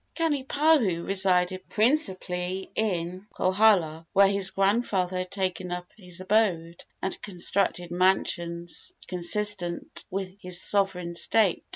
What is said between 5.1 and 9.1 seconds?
had taken up his abode, and constructed mansions